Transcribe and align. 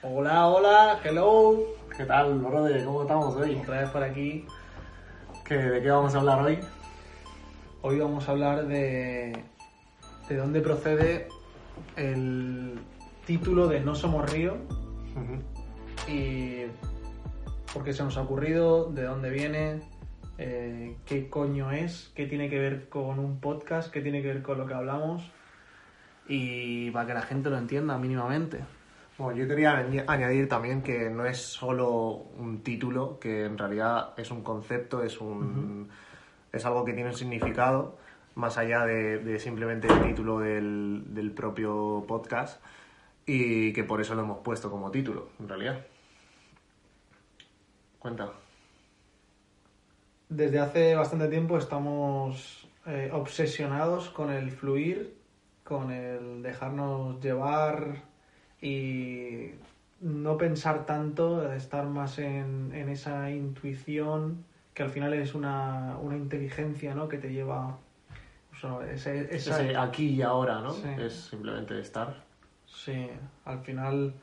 Hola, 0.00 0.46
hola, 0.46 1.00
hello. 1.02 1.74
¿Qué 1.96 2.04
tal, 2.04 2.38
brother? 2.38 2.84
¿Cómo 2.84 3.02
estamos 3.02 3.34
hoy? 3.34 3.56
Otra 3.56 3.80
vez 3.80 3.90
por 3.90 4.04
aquí. 4.04 4.46
¿Qué, 5.44 5.56
¿De 5.56 5.82
qué 5.82 5.90
vamos 5.90 6.14
a 6.14 6.18
hablar 6.20 6.40
hoy? 6.40 6.60
Hoy 7.82 7.98
vamos 7.98 8.28
a 8.28 8.30
hablar 8.30 8.68
de, 8.68 9.42
de 10.28 10.36
dónde 10.36 10.60
procede 10.60 11.26
el 11.96 12.78
título 13.26 13.66
de 13.66 13.80
No 13.80 13.96
Somos 13.96 14.30
Río 14.30 14.58
y 16.06 16.66
por 17.74 17.82
qué 17.82 17.92
se 17.92 18.04
nos 18.04 18.16
ha 18.18 18.22
ocurrido, 18.22 18.92
de 18.92 19.02
dónde 19.02 19.30
viene, 19.30 19.80
eh, 20.38 20.96
qué 21.06 21.28
coño 21.28 21.72
es, 21.72 22.12
qué 22.14 22.26
tiene 22.26 22.48
que 22.48 22.60
ver 22.60 22.88
con 22.88 23.18
un 23.18 23.40
podcast, 23.40 23.90
qué 23.90 24.00
tiene 24.00 24.22
que 24.22 24.28
ver 24.28 24.42
con 24.42 24.58
lo 24.58 24.66
que 24.66 24.74
hablamos 24.74 25.28
y 26.28 26.92
para 26.92 27.04
que 27.04 27.14
la 27.14 27.22
gente 27.22 27.50
lo 27.50 27.58
entienda 27.58 27.98
mínimamente. 27.98 28.60
Bueno, 29.18 29.36
yo 29.36 29.48
quería 29.48 29.80
añ- 29.80 30.04
añadir 30.06 30.48
también 30.48 30.80
que 30.82 31.10
no 31.10 31.26
es 31.26 31.38
solo 31.38 31.90
un 32.38 32.62
título, 32.62 33.18
que 33.18 33.44
en 33.46 33.58
realidad 33.58 34.14
es 34.16 34.30
un 34.30 34.42
concepto, 34.42 35.02
es 35.02 35.20
un 35.20 35.88
es 36.52 36.64
algo 36.64 36.84
que 36.84 36.92
tiene 36.94 37.10
un 37.10 37.16
significado 37.16 37.98
más 38.36 38.56
allá 38.56 38.84
de, 38.86 39.18
de 39.18 39.38
simplemente 39.38 39.88
el 39.88 40.00
título 40.02 40.38
del, 40.38 41.02
del 41.08 41.32
propio 41.32 42.04
podcast 42.06 42.62
y 43.26 43.72
que 43.72 43.84
por 43.84 44.00
eso 44.00 44.14
lo 44.14 44.22
hemos 44.22 44.38
puesto 44.38 44.70
como 44.70 44.90
título, 44.90 45.30
en 45.40 45.48
realidad. 45.48 45.84
Cuenta. 47.98 48.30
Desde 50.28 50.58
hace 50.60 50.94
bastante 50.94 51.26
tiempo 51.28 51.58
estamos 51.58 52.68
eh, 52.86 53.10
obsesionados 53.12 54.08
con 54.10 54.30
el 54.30 54.50
fluir, 54.52 55.18
con 55.64 55.90
el 55.90 56.42
dejarnos 56.42 57.20
llevar 57.20 58.07
y 58.60 59.50
no 60.00 60.36
pensar 60.36 60.86
tanto, 60.86 61.52
estar 61.52 61.86
más 61.86 62.18
en, 62.18 62.72
en 62.74 62.88
esa 62.88 63.30
intuición 63.30 64.44
que 64.74 64.82
al 64.84 64.90
final 64.90 65.12
es 65.14 65.34
una, 65.34 65.96
una 66.00 66.16
inteligencia 66.16 66.94
¿no? 66.94 67.08
que 67.08 67.18
te 67.18 67.32
lleva... 67.32 67.78
o 68.52 68.56
sea, 68.60 68.92
ese- 68.92 69.34
esa- 69.34 69.60
Ese 69.64 69.76
aquí 69.76 70.06
y 70.10 70.22
ahora, 70.22 70.60
¿no? 70.60 70.70
Sí. 70.70 70.88
Es 70.98 71.14
simplemente 71.14 71.78
estar. 71.80 72.22
Sí, 72.66 73.08
al 73.44 73.58
final 73.60 74.14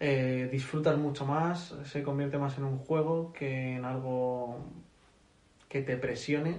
eh, 0.00 0.48
disfrutas 0.52 0.98
mucho 0.98 1.24
más, 1.24 1.74
se 1.84 2.02
convierte 2.02 2.36
más 2.38 2.58
en 2.58 2.64
un 2.64 2.76
juego 2.78 3.32
que 3.32 3.76
en 3.76 3.84
algo 3.84 4.64
que 5.68 5.80
te 5.82 5.96
presione 5.96 6.58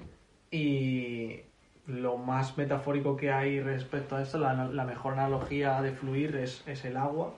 y 0.49 1.41
lo 1.91 2.17
más 2.17 2.57
metafórico 2.57 3.15
que 3.17 3.31
hay 3.31 3.59
respecto 3.59 4.15
a 4.15 4.21
esto, 4.21 4.37
la, 4.39 4.53
la 4.53 4.85
mejor 4.85 5.13
analogía 5.13 5.81
de 5.81 5.91
fluir 5.91 6.35
es, 6.35 6.63
es 6.67 6.85
el 6.85 6.97
agua. 6.97 7.33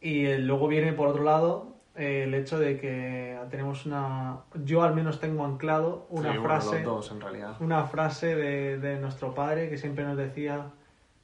Y 0.00 0.26
eh, 0.26 0.38
luego 0.38 0.68
viene 0.68 0.92
por 0.92 1.08
otro 1.08 1.22
lado 1.24 1.68
eh, 1.96 2.24
el 2.24 2.34
hecho 2.34 2.58
de 2.58 2.78
que 2.78 3.38
tenemos 3.50 3.86
una, 3.86 4.38
yo 4.64 4.82
al 4.82 4.94
menos 4.94 5.20
tengo 5.20 5.44
anclado 5.44 6.06
una 6.10 6.32
Sí, 6.32 6.38
bueno, 6.38 6.42
frase 6.44 6.76
los 6.76 6.84
dos, 6.84 7.12
en 7.12 7.20
realidad. 7.20 7.56
una 7.60 7.84
frase 7.84 8.34
de, 8.34 8.78
de 8.78 8.98
nuestro 8.98 9.34
padre 9.34 9.68
que 9.68 9.76
siempre 9.76 10.04
nos 10.04 10.16
decía, 10.16 10.66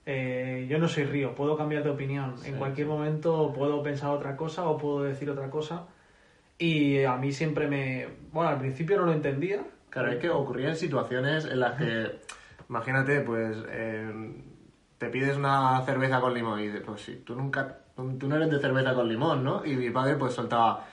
eh, 0.04 0.66
yo 0.68 0.78
no 0.78 0.88
soy 0.88 1.04
río, 1.04 1.34
puedo 1.34 1.56
cambiar 1.56 1.82
de 1.84 1.90
opinión. 1.90 2.36
Sí, 2.38 2.48
en 2.50 2.56
cualquier 2.58 2.86
sí. 2.86 2.92
momento 2.92 3.52
puedo 3.54 3.82
pensar 3.82 4.10
otra 4.10 4.36
cosa 4.36 4.68
o 4.68 4.76
puedo 4.78 5.02
decir 5.02 5.30
otra 5.30 5.50
cosa. 5.50 5.84
Y 6.58 7.02
a 7.04 7.16
mí 7.16 7.32
siempre 7.32 7.66
me... 7.68 8.06
Bueno, 8.32 8.48
al 8.50 8.58
principio 8.58 8.96
no 8.96 9.04
lo 9.06 9.12
entendía. 9.12 9.62
Claro, 9.96 10.12
es 10.12 10.18
que 10.18 10.28
ocurrían 10.28 10.76
situaciones 10.76 11.46
en 11.46 11.58
las 11.58 11.78
que, 11.78 12.20
imagínate, 12.68 13.22
pues 13.22 13.56
eh, 13.70 14.12
te 14.98 15.08
pides 15.08 15.38
una 15.38 15.82
cerveza 15.86 16.20
con 16.20 16.34
limón 16.34 16.60
y 16.60 16.66
dices, 16.66 16.82
pues 16.84 17.00
sí, 17.00 17.22
tú 17.24 17.34
nunca, 17.34 17.78
tú 17.96 18.28
no 18.28 18.36
eres 18.36 18.50
de 18.50 18.60
cerveza 18.60 18.92
con 18.92 19.08
limón, 19.08 19.42
¿no? 19.42 19.64
Y 19.64 19.74
mi 19.74 19.88
padre 19.88 20.16
pues 20.16 20.34
soltaba, 20.34 20.84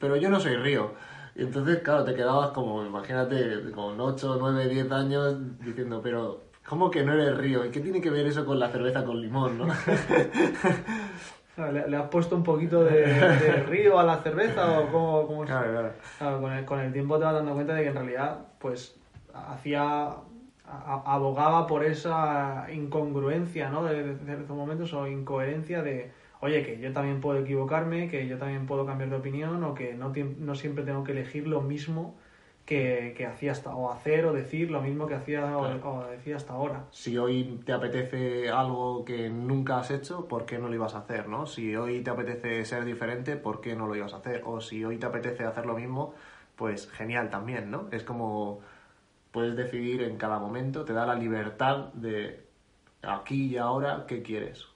pero 0.00 0.16
yo 0.16 0.30
no 0.30 0.40
soy 0.40 0.56
río. 0.56 0.94
Y 1.36 1.42
entonces, 1.42 1.78
claro, 1.78 2.02
te 2.02 2.16
quedabas 2.16 2.50
como, 2.50 2.84
imagínate, 2.84 3.70
con 3.70 4.00
8, 4.00 4.36
9, 4.36 4.68
10 4.68 4.90
años 4.90 5.36
diciendo, 5.60 6.00
pero 6.02 6.46
¿cómo 6.68 6.90
que 6.90 7.04
no 7.04 7.12
eres 7.12 7.38
río? 7.38 7.64
¿Y 7.64 7.70
qué 7.70 7.78
tiene 7.78 8.00
que 8.00 8.10
ver 8.10 8.26
eso 8.26 8.44
con 8.44 8.58
la 8.58 8.68
cerveza 8.68 9.04
con 9.04 9.20
limón, 9.20 9.58
no? 9.58 9.68
¿Le, 11.56 11.88
le 11.88 11.96
has 11.96 12.08
puesto 12.08 12.34
un 12.36 12.42
poquito 12.42 12.82
de, 12.84 13.06
de 13.06 13.52
río 13.68 13.98
a 13.98 14.04
la 14.04 14.18
cerveza 14.22 14.80
o 14.80 14.90
cómo, 14.90 15.26
cómo 15.26 15.44
es? 15.44 15.50
claro, 15.50 15.70
claro. 15.70 15.92
Claro, 16.18 16.40
con 16.40 16.52
el, 16.52 16.64
con 16.64 16.80
el 16.80 16.92
tiempo 16.92 17.18
te 17.18 17.24
vas 17.24 17.34
dando 17.34 17.54
cuenta 17.54 17.74
de 17.74 17.82
que 17.82 17.88
en 17.90 17.94
realidad, 17.94 18.38
pues, 18.58 18.96
hacía, 19.32 19.82
a- 20.66 21.02
abogaba 21.06 21.66
por 21.66 21.84
esa 21.84 22.66
incongruencia, 22.72 23.68
¿no? 23.70 23.84
De, 23.84 24.02
de 24.14 24.24
ciertos 24.24 24.56
momentos 24.56 24.92
o 24.94 25.06
incoherencia 25.06 25.82
de, 25.82 26.10
oye, 26.40 26.64
que 26.64 26.78
yo 26.80 26.92
también 26.92 27.20
puedo 27.20 27.38
equivocarme, 27.38 28.08
que 28.08 28.26
yo 28.26 28.38
también 28.38 28.66
puedo 28.66 28.84
cambiar 28.86 29.10
de 29.10 29.16
opinión 29.16 29.62
o 29.64 29.74
que 29.74 29.94
no, 29.94 30.12
no 30.38 30.54
siempre 30.54 30.84
tengo 30.84 31.04
que 31.04 31.12
elegir 31.12 31.46
lo 31.46 31.60
mismo 31.60 32.16
que, 32.64 33.14
que 33.16 33.26
hacía 33.26 33.52
hasta, 33.52 33.74
o 33.74 33.90
hacer 33.92 34.24
o 34.26 34.32
decir 34.32 34.70
lo 34.70 34.80
mismo 34.80 35.06
que 35.06 35.14
hacía 35.14 35.56
o- 35.58 35.88
o, 35.88 36.06
decía 36.10 36.36
hasta 36.36 36.54
ahora. 36.54 36.84
Si 36.90 37.18
hoy 37.18 37.60
te 37.64 37.72
apetece 37.72 38.48
algo 38.50 39.04
que 39.04 39.28
nunca 39.28 39.78
has 39.78 39.90
hecho, 39.90 40.26
¿por 40.28 40.46
qué 40.46 40.58
no 40.58 40.68
lo 40.68 40.74
ibas 40.74 40.94
a 40.94 40.98
hacer, 41.00 41.28
no? 41.28 41.46
Si 41.46 41.76
hoy 41.76 42.00
te 42.02 42.10
apetece 42.10 42.64
ser 42.64 42.84
diferente, 42.84 43.36
¿por 43.36 43.60
qué 43.60 43.76
no 43.76 43.86
lo 43.86 43.94
ibas 43.96 44.14
a 44.14 44.18
hacer? 44.18 44.42
O 44.46 44.60
si 44.60 44.84
hoy 44.84 44.96
te 44.98 45.06
apetece 45.06 45.44
hacer 45.44 45.66
lo 45.66 45.74
mismo, 45.74 46.14
pues 46.56 46.90
genial 46.90 47.28
también, 47.30 47.70
¿no? 47.70 47.88
Es 47.90 48.02
como 48.02 48.60
puedes 49.32 49.56
decidir 49.56 50.02
en 50.02 50.16
cada 50.16 50.38
momento, 50.38 50.84
te 50.84 50.92
da 50.92 51.04
la 51.06 51.14
libertad 51.16 51.92
de 51.94 52.44
aquí 53.02 53.46
y 53.46 53.56
ahora 53.58 54.04
qué 54.06 54.22
quieres. 54.22 54.66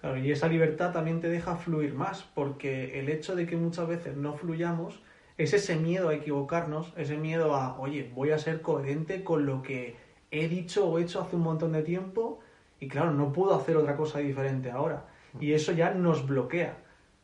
Claro, 0.00 0.18
y 0.18 0.32
esa 0.32 0.48
libertad 0.48 0.92
también 0.92 1.20
te 1.20 1.28
deja 1.28 1.54
fluir 1.54 1.94
más, 1.94 2.24
porque 2.34 2.98
el 2.98 3.08
hecho 3.08 3.36
de 3.36 3.46
que 3.46 3.56
muchas 3.56 3.86
veces 3.86 4.16
no 4.16 4.34
fluyamos 4.34 5.00
es 5.38 5.54
ese 5.54 5.76
miedo 5.76 6.08
a 6.08 6.14
equivocarnos, 6.14 6.92
ese 6.96 7.16
miedo 7.16 7.54
a, 7.54 7.78
oye, 7.78 8.10
voy 8.14 8.30
a 8.30 8.38
ser 8.38 8.60
coherente 8.60 9.24
con 9.24 9.46
lo 9.46 9.62
que 9.62 9.96
he 10.30 10.48
dicho 10.48 10.88
o 10.88 10.98
hecho 10.98 11.20
hace 11.20 11.36
un 11.36 11.42
montón 11.42 11.72
de 11.72 11.82
tiempo 11.82 12.40
y 12.80 12.88
claro, 12.88 13.12
no 13.12 13.32
puedo 13.32 13.54
hacer 13.54 13.76
otra 13.76 13.96
cosa 13.96 14.18
diferente 14.18 14.70
ahora. 14.70 15.06
Y 15.40 15.52
eso 15.52 15.72
ya 15.72 15.94
nos 15.94 16.26
bloquea. 16.26 16.76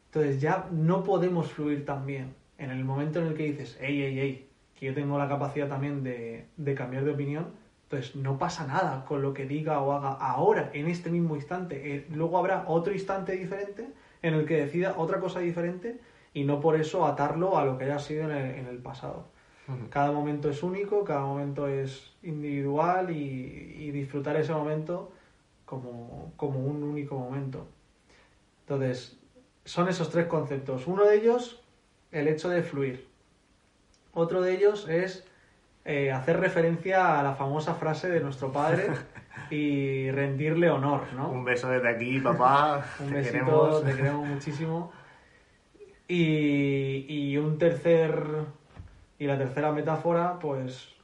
Entonces 0.07 0.41
ya 0.41 0.69
no 0.71 1.03
podemos 1.03 1.51
fluir 1.53 1.85
tan 1.85 2.07
bien. 2.07 2.35
En 2.57 2.71
el 2.71 2.85
momento 2.85 3.21
en 3.21 3.27
el 3.27 3.35
que 3.35 3.45
dices, 3.45 3.77
hey, 3.81 4.01
hey, 4.01 4.19
hey, 4.19 4.49
que 4.79 4.87
yo 4.87 4.95
tengo 4.95 5.19
la 5.19 5.29
capacidad 5.29 5.69
también 5.69 6.03
de, 6.03 6.47
de 6.57 6.75
cambiar 6.75 7.05
de 7.05 7.11
opinión, 7.11 7.49
entonces 7.85 8.17
no 8.17 8.39
pasa 8.39 8.67
nada 8.67 9.05
con 9.07 9.23
lo 9.23 9.35
que 9.35 9.47
diga 9.47 9.81
o 9.81 9.93
haga 9.93 10.13
ahora, 10.13 10.71
en 10.75 10.89
este 10.89 11.11
mismo 11.11 11.37
instante. 11.37 11.95
Eh, 11.95 12.07
luego 12.15 12.39
habrá 12.39 12.65
otro 12.69 12.93
instante 12.93 13.33
diferente 13.33 13.89
en 14.23 14.35
el 14.35 14.47
que 14.47 14.57
decida 14.57 14.95
otra 14.97 15.21
cosa 15.21 15.41
diferente 15.41 15.99
y 16.38 16.44
no 16.44 16.60
por 16.60 16.76
eso 16.76 17.04
atarlo 17.04 17.59
a 17.59 17.65
lo 17.65 17.78
que 17.78 17.84
haya 17.84 17.99
sido 17.99 18.25
en 18.25 18.31
el, 18.31 18.54
en 18.59 18.66
el 18.66 18.78
pasado. 18.78 19.26
Cada 19.91 20.12
momento 20.12 20.49
es 20.49 20.62
único, 20.62 21.04
cada 21.04 21.21
momento 21.21 21.69
es 21.69 22.15
individual 22.22 23.10
y, 23.10 23.75
y 23.78 23.91
disfrutar 23.91 24.34
ese 24.37 24.54
momento 24.54 25.12
como, 25.66 26.32
como 26.37 26.60
un 26.60 26.82
único 26.82 27.19
momento. 27.19 27.66
Entonces, 28.60 29.19
son 29.66 29.88
esos 29.88 30.09
tres 30.09 30.26
conceptos. 30.26 30.87
Uno 30.87 31.04
de 31.04 31.16
ellos, 31.16 31.62
el 32.12 32.28
hecho 32.28 32.49
de 32.49 32.62
fluir. 32.62 33.09
Otro 34.15 34.41
de 34.41 34.55
ellos 34.55 34.88
es 34.88 35.26
eh, 35.84 36.12
hacer 36.12 36.41
referencia 36.41 37.19
a 37.19 37.22
la 37.22 37.34
famosa 37.34 37.75
frase 37.75 38.09
de 38.09 38.20
nuestro 38.20 38.50
padre 38.50 38.88
y 39.50 40.10
rendirle 40.10 40.70
honor, 40.70 41.03
¿no? 41.15 41.28
Un 41.28 41.44
beso 41.44 41.69
desde 41.69 41.91
aquí, 41.91 42.20
papá. 42.20 42.84
Un 43.00 43.09
te 43.09 43.15
besito, 43.16 43.32
queremos. 43.38 43.84
te 43.84 43.94
queremos 43.97 44.26
muchísimo. 44.26 44.93
Y, 46.09 47.05
y 47.09 47.37
un 47.37 47.59
tercer. 47.59 48.25
Y 49.19 49.27
la 49.27 49.37
tercera 49.37 49.73
metáfora, 49.73 50.39
pues 50.39 50.99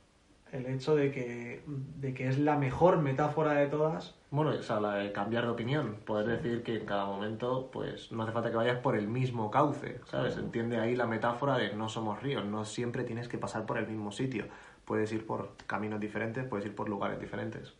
el 0.54 0.66
hecho 0.66 0.94
de 0.94 1.10
que, 1.10 1.62
de 1.66 2.14
que 2.14 2.28
es 2.28 2.38
la 2.38 2.56
mejor 2.56 2.98
metáfora 2.98 3.54
de 3.54 3.66
todas. 3.66 4.14
Bueno, 4.30 4.52
o 4.52 4.62
sea, 4.62 4.78
la 4.78 4.94
de 4.94 5.10
cambiar 5.10 5.44
de 5.44 5.50
opinión. 5.50 5.96
Poder 6.06 6.26
decir 6.28 6.62
que 6.62 6.76
en 6.76 6.86
cada 6.86 7.06
momento, 7.06 7.70
pues 7.72 8.12
no 8.12 8.22
hace 8.22 8.32
falta 8.32 8.50
que 8.50 8.56
vayas 8.56 8.78
por 8.78 8.96
el 8.96 9.08
mismo 9.08 9.50
cauce, 9.50 10.00
¿sabes? 10.06 10.36
Entiende 10.36 10.78
ahí 10.78 10.94
la 10.94 11.06
metáfora 11.06 11.58
de 11.58 11.74
no 11.74 11.88
somos 11.88 12.22
ríos, 12.22 12.44
no 12.44 12.64
siempre 12.64 13.02
tienes 13.02 13.26
que 13.26 13.36
pasar 13.36 13.66
por 13.66 13.78
el 13.78 13.88
mismo 13.88 14.12
sitio. 14.12 14.46
Puedes 14.84 15.12
ir 15.12 15.26
por 15.26 15.56
caminos 15.66 15.98
diferentes, 15.98 16.46
puedes 16.46 16.66
ir 16.66 16.74
por 16.74 16.88
lugares 16.88 17.18
diferentes. 17.18 17.74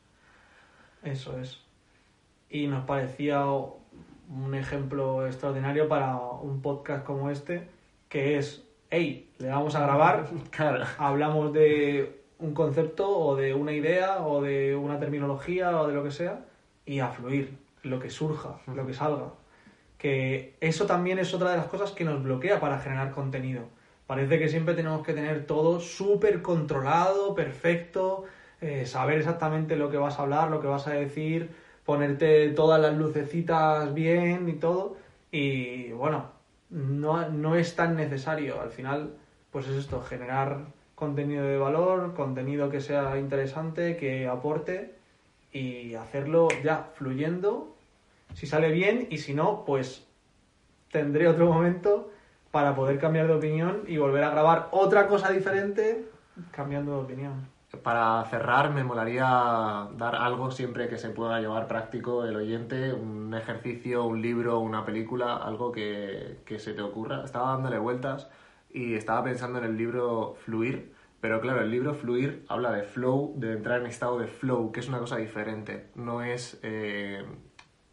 Eso 1.05 1.39
es. 1.39 1.61
Y 2.51 2.67
nos 2.67 2.85
parecía 2.87 3.47
un 4.29 4.55
ejemplo 4.55 5.27
extraordinario 5.27 5.89
para 5.89 6.17
un 6.17 6.63
podcast 6.63 7.05
como 7.05 7.31
este, 7.31 7.69
que 8.09 8.39
es, 8.39 8.65
hey, 8.91 9.31
le 9.39 9.49
vamos 9.49 9.75
a 9.75 9.81
grabar, 9.81 10.27
Claro. 10.51 10.85
hablamos 10.99 11.53
de 11.53 12.23
un 12.39 12.55
concepto 12.55 13.09
o 13.09 13.37
de 13.37 13.55
una 13.55 13.73
idea 13.73 14.25
o 14.27 14.43
de 14.43 14.77
una 14.77 14.99
terminología 14.99 15.81
o 15.81 15.87
de 15.87 15.95
lo 15.95 16.03
que 16.05 16.11
sea 16.11 16.45
y 16.85 17.01
a 17.01 17.09
fluir 17.09 17.57
lo 17.83 18.01
que 18.01 18.11
surja, 18.11 18.59
lo 18.67 18.87
que 18.87 18.95
salga. 18.95 19.33
Que 19.99 20.57
eso 20.61 20.87
también 20.87 21.19
es 21.19 21.33
otra 21.33 21.51
de 21.51 21.57
las 21.57 21.67
cosas 21.67 21.93
que 21.93 22.05
nos 22.05 22.23
bloquea 22.23 22.61
para 22.61 22.79
generar 22.79 23.11
contenido. 23.13 23.63
Parece 24.07 24.39
que 24.39 24.49
siempre 24.49 24.75
tenemos 24.75 25.05
que 25.05 25.15
tener 25.15 25.47
todo 25.47 25.81
súper 25.81 26.43
controlado, 26.43 27.35
perfecto, 27.35 28.25
eh, 28.61 28.85
saber 28.85 29.19
exactamente 29.19 29.77
lo 29.77 29.91
que 29.91 29.97
vas 29.97 30.19
a 30.19 30.23
hablar, 30.23 30.51
lo 30.51 30.61
que 30.61 30.67
vas 30.67 30.87
a 30.87 30.91
decir, 30.93 31.55
ponerte 31.85 32.49
todas 32.51 32.81
las 32.81 32.97
lucecitas 32.97 33.93
bien 33.95 34.49
y 34.49 34.55
todo. 34.55 34.97
Y 35.31 35.93
bueno, 35.93 36.31
no, 36.71 37.29
no 37.29 37.57
es 37.57 37.77
tan 37.77 37.97
necesario. 37.97 38.61
Al 38.61 38.71
final, 38.71 39.15
pues 39.51 39.69
es 39.69 39.77
esto, 39.77 40.01
generar 40.03 40.67
contenido 40.95 41.45
de 41.45 41.59
valor, 41.59 42.15
contenido 42.15 42.71
que 42.71 42.81
sea 42.81 43.19
interesante, 43.19 43.97
que 43.97 44.27
aporte 44.27 44.95
y 45.53 45.95
hacerlo 45.95 46.49
ya 46.63 46.91
fluyendo. 46.95 47.75
Si 48.35 48.47
sale 48.47 48.71
bien 48.71 49.07
y 49.11 49.19
si 49.19 49.35
no, 49.35 49.65
pues 49.65 50.07
tendré 50.91 51.29
otro 51.29 51.47
momento 51.47 52.11
para 52.51 52.75
poder 52.75 52.99
cambiar 52.99 53.27
de 53.27 53.35
opinión 53.35 53.83
y 53.87 53.97
volver 53.97 54.23
a 54.25 54.31
grabar 54.31 54.69
otra 54.71 55.09
cosa 55.09 55.31
diferente 55.31 56.05
cambiando 56.53 56.93
de 56.93 57.03
opinión. 57.03 57.54
Para 57.83 58.25
cerrar, 58.25 58.73
me 58.73 58.85
molaría 58.85 59.89
dar 59.97 60.15
algo 60.17 60.51
siempre 60.51 60.89
que 60.89 60.99
se 60.99 61.11
pueda 61.11 61.41
llevar 61.41 61.67
práctico 61.67 62.25
el 62.25 62.37
oyente, 62.37 62.93
un 62.93 63.35
ejercicio, 63.35 64.05
un 64.05 64.23
libro, 64.23 64.61
una 64.61 64.85
película, 64.85 65.37
algo 65.37 65.73
que, 65.73 66.39
que 66.45 66.59
se 66.59 66.73
te 66.73 66.83
ocurra. 66.83 67.25
Estaba 67.25 67.53
dándole 67.53 67.79
vueltas 67.79 68.29
y 68.71 68.95
estaba 68.95 69.25
pensando 69.25 69.59
en 69.59 69.65
el 69.65 69.77
libro 69.77 70.37
Fluir, 70.45 70.93
pero 71.21 71.41
claro, 71.41 71.63
el 71.63 71.71
libro 71.71 71.95
Fluir 71.95 72.45
habla 72.49 72.71
de 72.71 72.83
flow, 72.83 73.33
de 73.37 73.53
entrar 73.53 73.81
en 73.81 73.87
estado 73.87 74.19
de 74.19 74.27
flow, 74.27 74.73
que 74.73 74.81
es 74.81 74.89
una 74.89 74.99
cosa 74.99 75.17
diferente. 75.17 75.87
No 75.95 76.23
es 76.23 76.59
eh, 76.63 77.25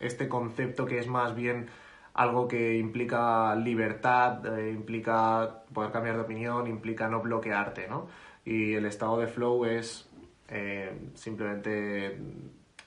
este 0.01 0.27
concepto 0.27 0.85
que 0.85 0.99
es 0.99 1.07
más 1.07 1.35
bien 1.35 1.69
algo 2.13 2.47
que 2.47 2.77
implica 2.77 3.55
libertad, 3.55 4.45
eh, 4.57 4.71
implica 4.71 5.63
poder 5.73 5.91
cambiar 5.91 6.15
de 6.15 6.21
opinión, 6.21 6.67
implica 6.67 7.07
no 7.07 7.21
bloquearte, 7.21 7.87
¿no? 7.87 8.07
Y 8.43 8.73
el 8.73 8.85
estado 8.85 9.19
de 9.19 9.27
flow 9.27 9.65
es 9.65 10.09
eh, 10.49 11.09
simplemente 11.13 12.17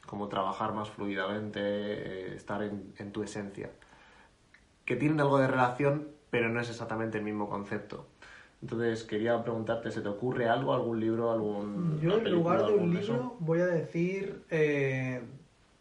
como 0.06 0.28
trabajar 0.28 0.74
más 0.74 0.90
fluidamente, 0.90 1.60
eh, 1.60 2.34
estar 2.34 2.62
en, 2.62 2.92
en, 2.98 3.12
tu 3.12 3.22
esencia. 3.22 3.70
Que 4.84 4.96
tienen 4.96 5.20
algo 5.20 5.38
de 5.38 5.46
relación, 5.46 6.08
pero 6.30 6.48
no 6.50 6.60
es 6.60 6.68
exactamente 6.68 7.18
el 7.18 7.24
mismo 7.24 7.48
concepto. 7.48 8.06
Entonces 8.64 9.04
quería 9.04 9.42
preguntarte, 9.42 9.90
¿se 9.90 10.00
te 10.00 10.08
ocurre 10.08 10.48
algo, 10.48 10.74
algún 10.74 11.00
libro, 11.00 11.30
algún... 11.30 12.00
Yo 12.00 12.18
en 12.18 12.30
lugar 12.30 12.66
de 12.66 12.72
un 12.72 12.94
libro 12.94 13.36
voy 13.38 13.60
a 13.60 13.66
decir 13.66 14.42
eh, 14.50 15.22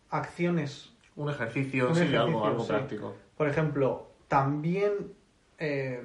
acciones. 0.09 0.92
Un 1.15 1.29
ejercicio, 1.29 1.89
un 1.89 1.95
sí, 1.95 2.01
ejercicio, 2.01 2.23
algo, 2.23 2.45
algo 2.45 2.63
sí. 2.63 2.69
práctico. 2.69 3.13
Por 3.37 3.47
ejemplo, 3.47 4.07
también 4.27 5.13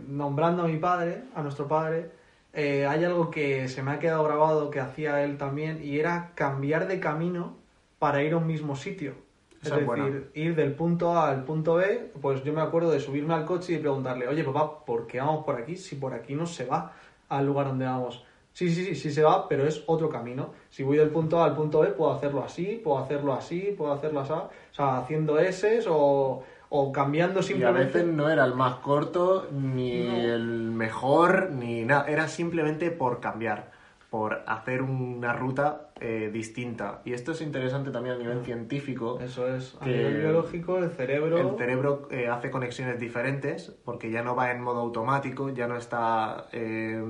nombrando 0.07 0.63
a 0.63 0.69
mi 0.69 0.77
padre, 0.77 1.25
a 1.35 1.43
nuestro 1.43 1.67
padre, 1.67 2.11
eh, 2.53 2.87
hay 2.87 3.05
algo 3.05 3.31
que 3.31 3.69
se 3.69 3.83
me 3.83 3.93
ha 3.93 3.99
quedado 3.99 4.25
grabado 4.25 4.71
que 4.71 4.81
hacía 4.81 5.23
él 5.23 5.37
también 5.37 5.81
y 5.83 5.99
era 5.99 6.33
cambiar 6.35 6.89
de 6.89 6.99
camino 6.99 7.57
para 7.99 8.23
ir 8.23 8.33
a 8.33 8.39
un 8.39 8.47
mismo 8.47 8.75
sitio. 8.75 9.15
Es 9.63 9.71
decir, 9.71 9.85
buena. 9.85 10.09
ir 10.35 10.55
del 10.55 10.73
punto 10.73 11.17
A 11.17 11.31
al 11.31 11.45
punto 11.45 11.75
B, 11.75 12.13
pues 12.21 12.45
yo 12.45 12.53
me 12.53 12.61
acuerdo 12.61 12.91
de 12.91 13.01
subirme 13.01 13.35
al 13.35 13.45
coche 13.45 13.75
y 13.75 13.79
preguntarle, 13.79 14.29
oye 14.29 14.45
papá, 14.45 14.85
¿por 14.85 15.07
qué 15.07 15.19
vamos 15.19 15.45
por 15.45 15.57
aquí? 15.57 15.77
Si 15.77 15.97
por 15.97 16.15
aquí 16.15 16.35
no 16.35 16.47
se 16.47 16.65
va 16.65 16.93
al 17.29 17.45
lugar 17.45 17.67
donde 17.67 17.85
vamos. 17.85 18.25
Sí, 18.59 18.75
sí, 18.75 18.85
sí, 18.87 18.95
sí 18.97 19.13
se 19.13 19.23
va, 19.23 19.49
pero 19.49 19.69
es 19.69 19.85
otro 19.87 20.09
camino. 20.09 20.51
Si 20.69 20.83
voy 20.83 20.97
del 20.97 21.11
punto 21.11 21.41
A 21.41 21.45
al 21.45 21.55
punto 21.55 21.79
B, 21.79 21.91
puedo 21.91 22.13
hacerlo 22.13 22.43
así, 22.43 22.81
puedo 22.83 22.99
hacerlo 22.99 23.33
así, 23.33 23.73
puedo 23.79 23.93
hacerlo 23.93 24.19
así. 24.19 24.33
O 24.33 24.49
sea, 24.73 24.99
haciendo 24.99 25.39
S 25.39 25.85
o, 25.89 26.43
o 26.69 26.93
cambiando 26.93 27.39
Y 27.39 27.43
a 27.43 27.43
simplemente. 27.45 27.99
veces 27.99 28.13
no 28.13 28.29
era 28.29 28.45
el 28.45 28.55
más 28.55 28.75
corto, 28.81 29.47
ni 29.53 30.03
No. 30.03 30.17
el 30.17 30.43
mejor, 30.73 31.51
ni 31.53 31.85
nada. 31.85 32.07
Era 32.09 32.27
simplemente 32.27 32.91
por 32.91 33.21
cambiar, 33.21 33.71
por 34.11 34.43
hacer 34.49 34.83
una 34.83 35.35
ruta 35.35 35.88
eh, 36.01 36.31
distinta. 36.33 37.03
Y 37.05 37.13
esto 37.13 37.33
es 37.33 37.41
interesante 37.41 37.91
también 37.91 38.15
a 38.15 38.19
nivel 38.19 38.45
científico. 38.45 39.19
Eso 39.21 39.53
es, 39.53 39.77
a 39.81 39.85
que 39.85 39.91
nivel 39.91 40.17
biológico, 40.19 40.79
el 40.79 40.91
cerebro. 40.91 41.39
El 41.39 41.59
cerebro 41.59 42.09
eh, 42.11 42.29
hace 42.29 42.51
conexiones 42.51 43.01
diferentes 43.01 43.75
porque 43.85 44.11
ya 44.11 44.23
no 44.23 44.37
va 44.37 44.53
en 44.53 44.63
modo 44.63 44.81
automático, 44.81 45.49
ya 45.51 45.67
no 45.67 45.77
está 45.77 46.47
eh, 46.53 47.03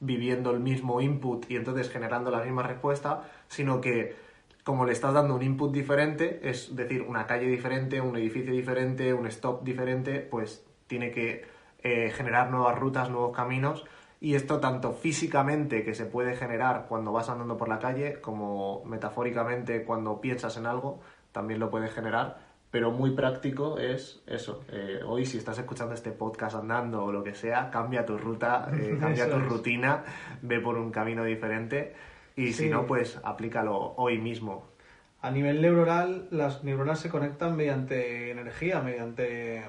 viviendo 0.00 0.52
el 0.52 0.60
mismo 0.60 1.02
input 1.02 1.50
y 1.50 1.56
entonces 1.56 1.90
generando 1.90 2.30
la 2.30 2.42
misma 2.42 2.62
respuesta, 2.62 3.24
sino 3.48 3.80
que 3.80 4.16
como 4.64 4.86
le 4.86 4.92
estás 4.92 5.12
dando 5.12 5.34
un 5.34 5.42
input 5.42 5.72
diferente, 5.72 6.40
es 6.42 6.74
decir, 6.74 7.02
una 7.02 7.26
calle 7.26 7.46
diferente, 7.46 8.00
un 8.00 8.16
edificio 8.16 8.52
diferente, 8.52 9.12
un 9.12 9.26
stop 9.26 9.64
diferente, 9.64 10.20
pues 10.20 10.64
tiene 10.86 11.10
que 11.10 11.44
generar 11.82 12.50
nuevas 12.50 12.78
rutas, 12.78 13.10
nuevos 13.10 13.34
caminos. 13.34 13.84
Y 14.20 14.34
esto 14.34 14.60
tanto 14.60 14.92
físicamente 14.92 15.82
que 15.82 15.94
se 15.94 16.04
puede 16.04 16.36
generar 16.36 16.86
cuando 16.88 17.10
vas 17.10 17.30
andando 17.30 17.56
por 17.56 17.68
la 17.68 17.78
calle, 17.78 18.20
como 18.20 18.84
metafóricamente 18.84 19.82
cuando 19.84 20.20
piensas 20.20 20.58
en 20.58 20.66
algo, 20.66 21.00
también 21.32 21.58
lo 21.58 21.70
puedes 21.70 21.92
generar. 21.92 22.50
Pero 22.70 22.92
muy 22.92 23.12
práctico 23.12 23.78
es 23.78 24.22
eso. 24.26 24.62
Eh, 24.70 25.00
hoy 25.04 25.24
si 25.24 25.38
estás 25.38 25.58
escuchando 25.58 25.94
este 25.94 26.12
podcast 26.12 26.54
andando 26.54 27.04
o 27.04 27.12
lo 27.12 27.24
que 27.24 27.34
sea, 27.34 27.70
cambia 27.70 28.04
tu 28.04 28.18
ruta, 28.18 28.70
eh, 28.74 28.96
cambia 29.00 29.28
tu 29.30 29.38
es. 29.38 29.48
rutina, 29.48 30.04
ve 30.42 30.60
por 30.60 30.76
un 30.76 30.90
camino 30.92 31.24
diferente. 31.24 31.94
Y 32.36 32.52
si 32.52 32.68
no, 32.68 32.86
pues 32.86 33.18
aplícalo 33.24 33.94
hoy 33.96 34.18
mismo. 34.18 34.68
A 35.22 35.30
nivel 35.30 35.60
neuronal, 35.62 36.28
las 36.30 36.62
neuronas 36.62 37.00
se 37.00 37.10
conectan 37.10 37.56
mediante 37.56 38.30
energía, 38.30 38.80
mediante 38.80 39.64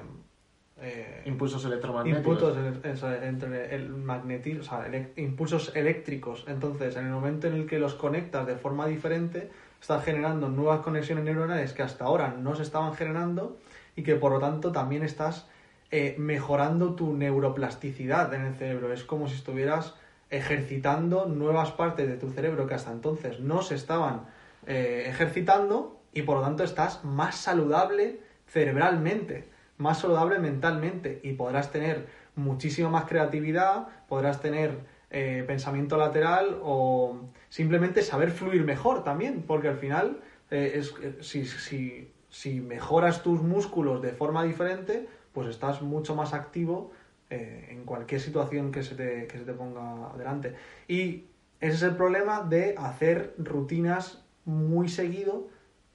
eh, 0.81 1.21
Impulsos 1.25 1.63
electromagnéticos. 1.65 2.53
impulsos 2.53 2.85
eso, 2.85 3.13
entre 3.13 3.75
el 3.75 3.89
magnetismo, 3.89 4.61
o 4.61 4.63
sea, 4.63 4.89
impulsos 5.15 5.75
eléctricos. 5.75 6.45
Entonces, 6.47 6.95
en 6.95 7.05
el 7.05 7.11
momento 7.11 7.47
en 7.47 7.53
el 7.53 7.67
que 7.67 7.77
los 7.77 7.93
conectas 7.93 8.47
de 8.47 8.55
forma 8.55 8.87
diferente, 8.87 9.49
estás 9.79 10.03
generando 10.03 10.49
nuevas 10.49 10.81
conexiones 10.81 11.23
neuronales 11.23 11.73
que 11.73 11.83
hasta 11.83 12.05
ahora 12.05 12.35
no 12.37 12.55
se 12.55 12.63
estaban 12.63 12.93
generando 12.93 13.57
y 13.95 14.03
que 14.03 14.15
por 14.15 14.31
lo 14.31 14.39
tanto 14.39 14.71
también 14.71 15.03
estás 15.03 15.47
eh, 15.91 16.15
mejorando 16.17 16.95
tu 16.95 17.13
neuroplasticidad 17.13 18.33
en 18.33 18.45
el 18.45 18.55
cerebro. 18.55 18.93
Es 18.93 19.03
como 19.03 19.27
si 19.27 19.35
estuvieras 19.35 19.95
ejercitando 20.29 21.25
nuevas 21.25 21.71
partes 21.71 22.07
de 22.07 22.15
tu 22.15 22.29
cerebro 22.29 22.65
que 22.65 22.73
hasta 22.73 22.91
entonces 22.91 23.39
no 23.39 23.61
se 23.61 23.75
estaban 23.75 24.25
eh, 24.65 25.05
ejercitando 25.07 25.99
y 26.13 26.21
por 26.21 26.37
lo 26.37 26.43
tanto 26.43 26.63
estás 26.63 27.03
más 27.03 27.35
saludable 27.35 28.19
cerebralmente, 28.47 29.49
más 29.81 29.99
saludable 29.99 30.39
mentalmente 30.39 31.19
y 31.23 31.33
podrás 31.33 31.71
tener 31.71 32.07
muchísima 32.35 32.89
más 32.89 33.05
creatividad, 33.05 33.87
podrás 34.07 34.39
tener 34.39 34.79
eh, 35.09 35.43
pensamiento 35.45 35.97
lateral 35.97 36.59
o 36.63 37.29
simplemente 37.49 38.01
saber 38.01 38.31
fluir 38.31 38.63
mejor 38.63 39.03
también, 39.03 39.43
porque 39.45 39.67
al 39.67 39.77
final 39.77 40.21
eh, 40.51 40.73
es, 40.75 40.93
eh, 41.01 41.17
si, 41.21 41.45
si, 41.45 42.13
si 42.29 42.61
mejoras 42.61 43.23
tus 43.23 43.41
músculos 43.41 44.01
de 44.01 44.13
forma 44.13 44.43
diferente, 44.43 45.09
pues 45.33 45.47
estás 45.47 45.81
mucho 45.81 46.15
más 46.15 46.33
activo 46.33 46.91
en 47.33 47.85
cualquier 47.85 48.19
situación 48.19 48.73
que 48.73 48.83
se, 48.83 48.93
te, 48.93 49.25
que 49.27 49.37
se 49.37 49.45
te 49.45 49.53
ponga 49.53 50.11
delante. 50.17 50.53
Y 50.89 51.27
ese 51.61 51.75
es 51.75 51.83
el 51.83 51.95
problema 51.95 52.41
de 52.41 52.75
hacer 52.77 53.33
rutinas 53.37 54.25
muy 54.43 54.89
seguido 54.89 55.47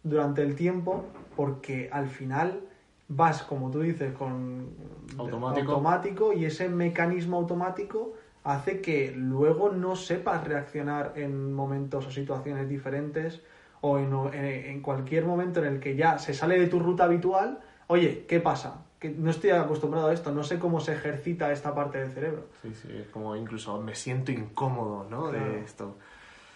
durante 0.03 0.41
el 0.41 0.57
tiempo, 0.57 1.05
porque 1.37 1.91
al 1.93 2.09
final 2.09 2.63
vas, 3.09 3.43
como 3.43 3.71
tú 3.71 3.81
dices, 3.81 4.13
con 4.13 4.71
Automático. 5.19 5.73
automático 5.73 6.33
y 6.33 6.45
ese 6.45 6.69
mecanismo 6.69 7.39
automático 7.39 8.15
hace 8.45 8.81
que 8.81 9.13
luego 9.17 9.71
no 9.71 9.97
sepas 9.97 10.45
reaccionar 10.45 11.13
en 11.17 11.53
momentos 11.53 12.07
o 12.07 12.11
situaciones 12.11 12.69
diferentes 12.69 13.43
o 13.81 13.99
en, 13.99 14.81
cualquier 14.83 15.25
momento 15.27 15.61
en 15.61 15.67
el 15.67 15.81
que 15.81 15.97
ya 15.97 16.19
se 16.19 16.35
sale 16.35 16.59
de 16.59 16.67
tu 16.67 16.81
ruta 16.81 17.05
habitual, 17.05 17.61
oye, 17.89 18.25
¿qué 18.29 18.41
pasa? 18.41 18.85
Que 18.99 19.11
no 19.11 19.31
estoy 19.31 19.51
acostumbrado 19.51 20.09
a 20.09 20.13
esto, 20.13 20.33
no 20.33 20.43
sé 20.43 20.59
cómo 20.59 20.81
se 20.81 20.95
ejercita 20.95 21.53
esta 21.53 21.75
parte 21.75 21.99
del 21.99 22.11
cerebro. 22.11 22.47
Sí, 22.63 22.73
sí, 22.75 22.89
es 22.93 23.09
como 23.09 23.37
incluso 23.37 23.81
me 23.81 23.95
siento 23.95 24.33
incómodo, 24.33 25.07
¿no? 25.09 25.31
Claro. 25.31 25.53
De 25.53 25.61
esto. 25.61 25.97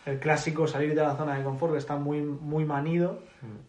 El 0.06 0.18
clásico 0.18 0.66
salir 0.66 0.94
de 0.94 1.02
la 1.02 1.14
zona 1.14 1.36
de 1.36 1.44
confort 1.44 1.72
que 1.72 1.78
está 1.78 1.96
muy, 1.96 2.22
muy 2.22 2.64
manido, 2.64 3.20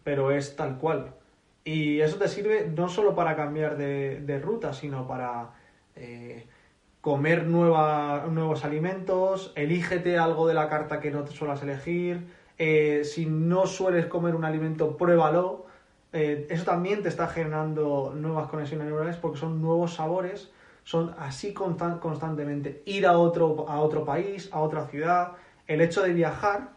pero 0.02 0.30
es 0.30 0.56
tal 0.56 0.78
cual. 0.78 1.14
Y 1.64 2.00
eso 2.00 2.18
te 2.18 2.28
sirve 2.28 2.72
no 2.76 2.88
solo 2.88 3.14
para 3.14 3.36
cambiar 3.36 3.76
de, 3.76 4.20
de 4.20 4.38
ruta, 4.40 4.72
sino 4.72 5.06
para 5.06 5.50
eh, 5.94 6.46
comer 7.00 7.46
nueva- 7.46 8.26
nuevos 8.30 8.64
alimentos, 8.64 9.52
elígete 9.54 10.18
algo 10.18 10.48
de 10.48 10.54
la 10.54 10.68
carta 10.68 11.00
que 11.00 11.10
no 11.12 11.24
te 11.24 11.32
suelas 11.32 11.62
elegir, 11.62 12.26
eh, 12.58 13.02
si 13.04 13.26
no 13.26 13.66
sueles 13.66 14.06
comer 14.06 14.34
un 14.34 14.44
alimento, 14.44 14.96
pruébalo. 14.96 15.66
Eh, 16.12 16.46
eso 16.50 16.64
también 16.64 17.02
te 17.02 17.08
está 17.08 17.28
generando 17.28 18.12
nuevas 18.14 18.48
conexiones 18.48 18.86
neuronales 18.86 19.16
porque 19.16 19.38
son 19.38 19.62
nuevos 19.62 19.94
sabores, 19.94 20.50
son 20.84 21.14
así 21.18 21.54
constan- 21.54 22.00
constantemente. 22.00 22.82
Ir 22.86 23.06
a 23.06 23.16
otro, 23.16 23.66
a 23.68 23.80
otro 23.80 24.04
país, 24.04 24.48
a 24.52 24.60
otra 24.60 24.84
ciudad, 24.86 25.32
el 25.68 25.80
hecho 25.80 26.02
de 26.02 26.12
viajar, 26.12 26.70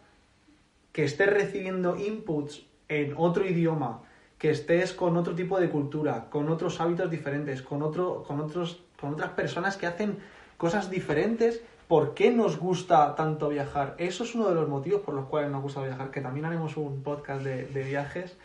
que 0.94 1.04
estés 1.04 1.30
recibiendo 1.30 1.98
inputs 1.98 2.66
en 2.88 3.14
otro 3.18 3.46
idioma, 3.46 4.02
que 4.46 4.52
estés 4.52 4.94
con 4.94 5.18
otro 5.18 5.34
tipo 5.34 5.60
de 5.60 5.72
cultura, 5.72 6.28
con 6.30 6.50
otros 6.50 6.80
hábitos 6.80 7.10
diferentes, 7.10 7.64
con, 7.64 7.82
otro, 7.82 8.22
con, 8.22 8.40
otros, 8.40 8.84
con 9.02 9.14
otras 9.14 9.32
personas 9.32 9.76
que 9.76 9.88
hacen 9.88 10.20
cosas 10.56 10.92
diferentes. 10.92 11.64
¿Por 11.88 12.14
qué 12.14 12.30
nos 12.30 12.60
gusta 12.60 13.16
tanto 13.16 13.50
viajar? 13.50 13.96
Eso 13.98 14.24
es 14.24 14.36
uno 14.36 14.48
de 14.48 14.54
los 14.54 14.70
motivos 14.70 15.02
por 15.02 15.16
los 15.16 15.26
cuales 15.26 15.50
nos 15.50 15.64
gusta 15.64 15.82
viajar, 15.82 16.12
que 16.12 16.22
también 16.22 16.46
haremos 16.46 16.78
un 16.78 17.02
podcast 17.02 17.44
de, 17.44 17.84
viajes, 17.84 18.38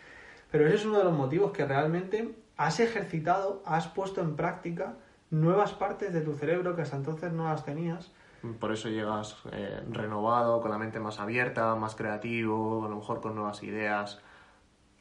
pero 0.49 0.65
ese 0.65 0.77
es 0.77 0.85
uno 0.87 0.97
de 0.97 1.03
los 1.03 1.13
motivos 1.13 1.51
que 1.51 1.67
realmente 1.67 2.33
has 2.57 2.79
ejercitado, 2.79 3.61
has 3.63 3.87
puesto 3.87 4.21
en 4.21 4.35
práctica 4.35 4.95
nuevas 5.29 5.73
partes 5.73 6.11
de 6.11 6.21
tu 6.21 6.33
cerebro 6.33 6.75
que 6.75 6.81
hasta 6.81 6.97
entonces 6.97 7.31
no 7.31 7.43
las 7.43 7.63
tenías. 7.63 8.11
Por 8.59 8.71
eso 8.71 8.89
llegas 8.89 9.37
eh, 9.51 9.83
renovado, 9.87 10.61
con 10.61 10.71
la 10.71 10.79
mente 10.79 10.99
más 10.99 11.19
abierta, 11.19 11.75
más 11.75 11.93
creativo, 11.93 12.87
a 12.87 12.89
lo 12.89 12.95
mejor 12.95 13.21
con 13.21 13.35
nuevas 13.35 13.61
ideas. 13.61 14.19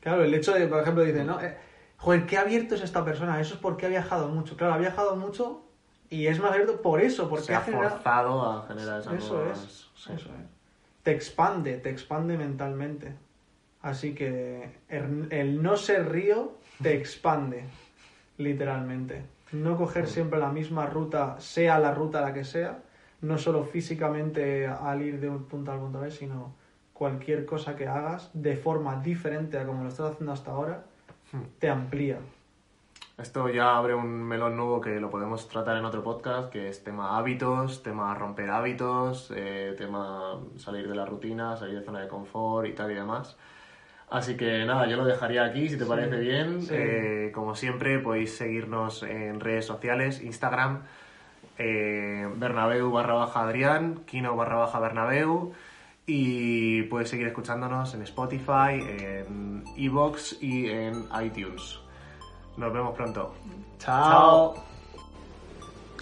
Claro, 0.00 0.23
el 0.25 0.33
hecho 0.35 0.52
de, 0.52 0.66
por 0.66 0.80
ejemplo, 0.80 1.02
dice, 1.04 1.25
¿no? 1.25 1.40
Eh, 1.40 1.57
joder, 1.99 2.26
qué 2.26 2.38
abierto 2.38 2.75
es 2.75 2.83
esta 2.83 3.04
persona, 3.04 3.40
eso 3.40 3.54
es 3.54 3.61
porque 3.61 3.87
ha 3.87 3.88
viajado 3.90 4.28
mucho. 4.28 4.57
Claro, 4.57 4.75
ha 4.75 4.78
viajado 4.78 5.16
mucho 5.16 5.62
y 6.09 6.26
es 6.26 6.40
más 6.40 6.52
abierto 6.52 6.80
por 6.83 7.00
eso, 7.00 7.28
porque 7.28 7.45
Se 7.47 7.54
ha 7.54 7.61
forzado 7.61 8.50
a 8.50 8.66
generar 8.66 9.00
esas 9.00 9.14
Eso 9.14 9.35
nuevas- 9.35 9.64
es, 9.64 9.90
sí. 9.95 10.12
eso 10.14 10.28
es. 10.30 10.47
Te 11.02 11.12
expande, 11.12 11.76
te 11.78 11.90
expande 11.90 12.37
mentalmente. 12.37 13.14
Así 13.83 14.14
que 14.14 14.78
el, 14.88 15.28
el 15.30 15.62
no 15.62 15.76
ser 15.76 16.11
río 16.11 16.52
te 16.83 16.95
expande, 16.97 17.64
literalmente. 18.38 19.23
No 19.52 19.76
coger 19.76 20.07
siempre 20.07 20.38
la 20.38 20.50
misma 20.50 20.87
ruta, 20.87 21.37
sea 21.40 21.78
la 21.78 21.92
ruta 21.92 22.21
la 22.21 22.33
que 22.33 22.45
sea, 22.45 22.78
no 23.23 23.37
solo 23.38 23.64
físicamente 23.64 24.66
al 24.66 25.02
ir 25.02 25.21
de 25.21 25.28
un 25.28 25.45
punto 25.45 25.73
al 25.73 25.78
punto 25.80 26.00
B, 26.00 26.11
sino 26.11 26.54
cualquier 27.00 27.47
cosa 27.47 27.76
que 27.76 27.88
hagas 27.88 28.28
de 28.35 28.57
forma 28.57 28.97
diferente 28.97 29.59
a 29.59 29.64
como 29.64 29.83
lo 29.85 29.88
estás 29.88 30.12
haciendo 30.12 30.35
hasta 30.35 30.50
ahora, 30.50 30.83
te 31.59 31.71
amplía. 31.71 32.19
Esto 33.16 33.49
ya 33.49 33.75
abre 33.78 33.95
un 33.95 34.23
melón 34.23 34.54
nuevo 34.54 34.83
que 34.83 35.00
lo 35.00 35.09
podemos 35.09 35.49
tratar 35.49 35.78
en 35.78 35.87
otro 35.87 36.02
podcast, 36.02 36.50
que 36.52 36.69
es 36.69 36.85
tema 36.85 37.16
hábitos, 37.16 37.83
tema 37.83 38.14
romper 38.14 38.50
hábitos, 38.50 39.33
eh, 39.35 39.75
tema 39.78 40.37
salir 40.59 40.87
de 40.90 40.95
la 40.95 41.07
rutina, 41.07 41.57
salir 41.57 41.78
de 41.78 41.85
zona 41.87 42.00
de 42.00 42.09
confort 42.09 42.69
y 42.69 42.73
tal 42.75 42.90
y 42.90 42.95
demás. 42.97 43.35
Así 44.11 44.37
que 44.37 44.66
nada, 44.66 44.87
yo 44.87 44.99
lo 44.99 45.07
dejaría 45.07 45.45
aquí, 45.47 45.71
si 45.71 45.78
te 45.78 45.85
Sí, 45.85 45.88
parece 45.88 46.19
bien. 46.19 46.61
sí. 46.61 46.75
Eh, 46.76 47.33
como 47.35 47.54
siempre, 47.54 47.99
podéis 48.00 48.37
seguirnos 48.37 49.04
en 49.04 49.40
redes 49.40 49.64
sociales, 49.64 50.21
Instagram, 50.23 50.83
eh, 51.57 52.28
Bernabeu 52.37 52.90
barra 52.90 53.14
baja 53.14 53.40
Adrián, 53.40 54.00
Kino 54.04 54.37
barra 54.37 54.57
baja 54.57 54.78
Bernabeu. 54.80 55.54
Y 56.07 56.83
puedes 56.85 57.09
seguir 57.09 57.28
escuchándonos 57.28 57.95
en 57.95 58.02
Spotify, 58.02 58.80
en 58.80 59.64
Evox 59.76 60.37
y 60.40 60.69
en 60.69 61.07
iTunes. 61.23 61.78
Nos 62.57 62.73
vemos 62.73 62.95
pronto. 62.97 63.35
Chao. 63.78 64.54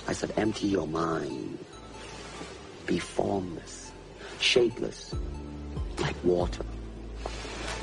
I 0.09 0.14
said, 0.14 0.33
empty 0.38 0.69
your 0.69 0.87
mind. 0.87 1.59
Be 2.87 2.99
formless, 2.99 3.93
shapeless, 4.40 5.14
like 6.00 6.17
water. 6.25 6.64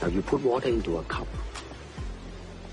Now 0.02 0.08
you 0.08 0.24
put 0.24 0.42
water 0.42 0.70
into 0.70 0.98
a 0.98 1.04
cup. 1.04 1.28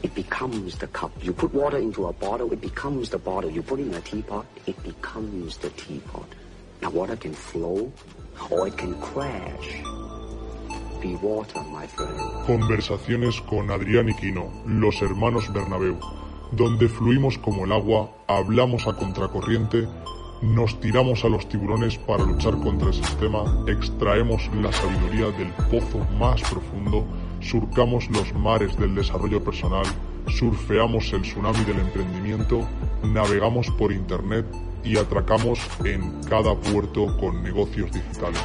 It 0.03 0.15
becomes 0.15 0.79
the 0.79 0.87
cup. 0.87 1.13
You 1.23 1.33
put 1.35 1.53
water 1.53 1.77
into 1.77 2.07
a 2.07 2.13
bottle, 2.13 2.51
it 2.53 2.61
becomes 2.61 3.11
the 3.11 3.19
bottle. 3.19 3.51
You 3.51 3.63
put 3.63 3.79
it 3.79 3.87
in 3.89 3.95
a 3.95 4.01
teapot, 4.01 4.47
it 4.67 4.83
becomes 4.83 5.59
the 5.59 5.69
teapot. 5.71 6.27
Now 6.81 6.91
water 6.91 7.17
can 7.17 7.35
flow 7.35 7.93
Conversaciones 12.47 13.41
con 13.41 13.71
Adrián 13.71 14.09
y 14.09 14.15
Quino, 14.15 14.51
los 14.67 15.03
hermanos 15.03 15.53
Bernabeu, 15.53 15.99
donde 16.53 16.89
fluimos 16.89 17.39
como 17.39 17.65
el 17.65 17.73
agua, 17.73 18.11
hablamos 18.29 18.87
a 18.87 18.95
contracorriente, 18.95 19.89
nos 20.43 20.79
tiramos 20.81 21.25
a 21.25 21.29
los 21.29 21.49
tiburones 21.49 21.99
para 21.99 22.25
luchar 22.25 22.59
contra 22.59 22.89
el 22.89 22.95
sistema, 22.95 23.45
extraemos 23.67 24.49
la 24.61 24.73
sabiduría 24.73 25.31
del 25.31 25.53
pozo 25.71 25.99
más 26.19 26.43
profundo, 26.43 27.05
surcamos 27.41 28.09
los 28.11 28.33
mares 28.35 28.77
del 28.79 28.95
desarrollo 28.95 29.43
personal, 29.43 29.87
surfeamos 30.29 31.13
el 31.13 31.23
tsunami 31.23 31.65
del 31.65 31.81
emprendimiento, 31.81 32.67
navegamos 33.05 33.69
por 33.79 33.93
internet 33.93 34.47
y 34.85 34.97
atracamos 34.97 35.61
en 35.85 36.23
cada 36.25 36.55
puerto 36.55 37.17
con 37.19 37.43
negocios 37.43 37.91
digitales. 37.93 38.43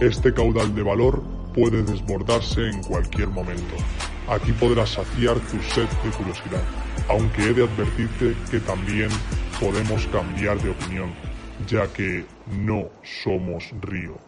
Este 0.00 0.32
caudal 0.32 0.74
de 0.74 0.82
valor 0.82 1.22
puede 1.54 1.82
desbordarse 1.82 2.68
en 2.68 2.82
cualquier 2.82 3.28
momento. 3.28 3.76
Aquí 4.28 4.52
podrás 4.52 4.90
saciar 4.90 5.38
tu 5.40 5.60
sed 5.62 5.88
de 6.04 6.10
curiosidad, 6.10 6.62
aunque 7.08 7.44
he 7.44 7.54
de 7.54 7.64
advertirte 7.64 8.34
que 8.50 8.60
también 8.60 9.08
podemos 9.60 10.06
cambiar 10.08 10.60
de 10.60 10.70
opinión, 10.70 11.12
ya 11.66 11.86
que 11.92 12.24
no 12.50 12.88
somos 13.02 13.70
río. 13.80 14.25